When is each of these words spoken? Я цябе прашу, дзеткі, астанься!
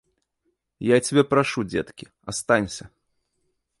Я 0.85 0.97
цябе 1.07 1.23
прашу, 1.33 1.59
дзеткі, 1.73 2.05
астанься! 2.33 2.83